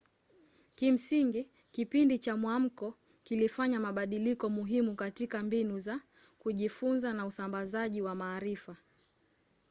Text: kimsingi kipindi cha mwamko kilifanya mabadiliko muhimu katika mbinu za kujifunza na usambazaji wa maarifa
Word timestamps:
kimsingi 0.75 1.49
kipindi 1.71 2.19
cha 2.19 2.37
mwamko 2.37 2.97
kilifanya 3.23 3.79
mabadiliko 3.79 4.49
muhimu 4.49 4.95
katika 4.95 5.43
mbinu 5.43 5.79
za 5.79 5.99
kujifunza 6.39 7.13
na 7.13 7.25
usambazaji 7.25 8.01
wa 8.01 8.15
maarifa 8.15 8.75